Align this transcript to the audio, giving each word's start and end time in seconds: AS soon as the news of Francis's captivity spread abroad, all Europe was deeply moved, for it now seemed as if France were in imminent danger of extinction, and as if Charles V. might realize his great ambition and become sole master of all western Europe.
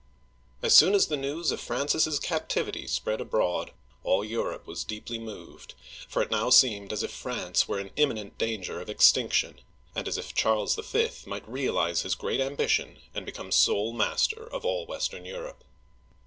AS 0.63 0.75
soon 0.75 0.95
as 0.95 1.05
the 1.09 1.15
news 1.15 1.51
of 1.51 1.61
Francis's 1.61 2.17
captivity 2.17 2.87
spread 2.87 3.21
abroad, 3.21 3.69
all 4.03 4.25
Europe 4.25 4.65
was 4.65 4.83
deeply 4.83 5.19
moved, 5.19 5.75
for 6.09 6.23
it 6.23 6.31
now 6.31 6.49
seemed 6.49 6.91
as 6.91 7.03
if 7.03 7.11
France 7.11 7.67
were 7.67 7.79
in 7.79 7.91
imminent 7.95 8.35
danger 8.39 8.81
of 8.81 8.89
extinction, 8.89 9.61
and 9.93 10.07
as 10.07 10.17
if 10.17 10.33
Charles 10.33 10.73
V. 10.75 11.07
might 11.27 11.47
realize 11.47 12.01
his 12.01 12.15
great 12.15 12.41
ambition 12.41 12.97
and 13.13 13.27
become 13.27 13.51
sole 13.51 13.93
master 13.93 14.51
of 14.51 14.65
all 14.65 14.87
western 14.87 15.23
Europe. 15.23 15.63